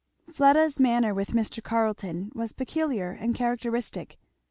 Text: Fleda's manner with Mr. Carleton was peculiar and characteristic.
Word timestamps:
Fleda's 0.33 0.79
manner 0.79 1.13
with 1.13 1.29
Mr. 1.29 1.61
Carleton 1.61 2.31
was 2.33 2.53
peculiar 2.53 3.11
and 3.11 3.35
characteristic. 3.35 4.17